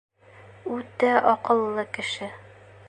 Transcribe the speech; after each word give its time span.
Үтә 0.77 1.11
аҡыллы 1.33 1.87
кеше. 1.99 2.33